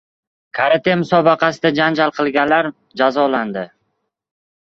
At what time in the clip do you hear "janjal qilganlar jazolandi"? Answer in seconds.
1.79-3.67